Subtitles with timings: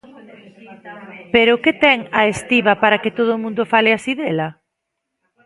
[1.33, 4.47] Pero que ten A Estiba para que todo o mundo fale así dela?